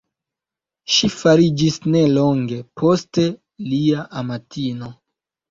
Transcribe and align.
Ŝi 0.93 1.09
fariĝis 1.15 1.77
nelonge 1.97 2.59
poste 2.83 3.27
lia 3.69 4.09
amatino. 4.25 4.93